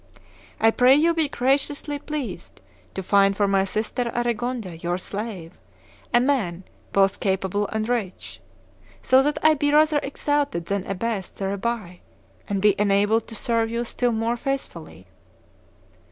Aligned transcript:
I 0.59 0.71
pray 0.71 0.95
you 0.95 1.13
be 1.13 1.29
graciously 1.29 1.99
pleased 1.99 2.59
to 2.95 3.03
find 3.03 3.37
for 3.37 3.47
my 3.47 3.65
sister 3.65 4.11
Aregonde, 4.15 4.81
your 4.81 4.97
slave, 4.97 5.59
a 6.11 6.19
man 6.19 6.63
both 6.91 7.19
capable 7.19 7.67
and 7.67 7.87
rich, 7.87 8.41
so 9.03 9.21
that 9.21 9.37
I 9.43 9.53
be 9.53 9.71
rather 9.71 9.99
exalted 10.01 10.65
than 10.65 10.87
abased 10.87 11.37
thereby, 11.37 11.99
and 12.49 12.63
be 12.63 12.73
enabled 12.81 13.27
to 13.27 13.35
serve 13.35 13.69
you 13.69 13.85
still 13.85 14.11
more 14.11 14.37
faithfully. 14.37 15.05